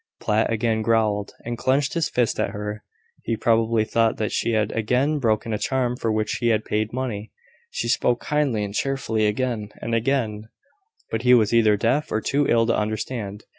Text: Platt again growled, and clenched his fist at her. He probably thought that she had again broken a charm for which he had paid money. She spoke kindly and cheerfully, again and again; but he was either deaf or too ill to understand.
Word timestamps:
Platt 0.19 0.51
again 0.51 0.81
growled, 0.81 1.33
and 1.45 1.59
clenched 1.59 1.93
his 1.93 2.09
fist 2.09 2.39
at 2.39 2.49
her. 2.49 2.83
He 3.21 3.37
probably 3.37 3.85
thought 3.85 4.17
that 4.17 4.31
she 4.31 4.53
had 4.53 4.71
again 4.71 5.19
broken 5.19 5.53
a 5.53 5.59
charm 5.59 5.95
for 5.95 6.11
which 6.11 6.37
he 6.39 6.47
had 6.47 6.65
paid 6.65 6.91
money. 6.91 7.31
She 7.69 7.87
spoke 7.87 8.19
kindly 8.19 8.63
and 8.63 8.73
cheerfully, 8.73 9.27
again 9.27 9.69
and 9.79 9.93
again; 9.93 10.49
but 11.11 11.21
he 11.21 11.35
was 11.35 11.53
either 11.53 11.77
deaf 11.77 12.11
or 12.11 12.19
too 12.19 12.47
ill 12.47 12.65
to 12.65 12.75
understand. 12.75 13.43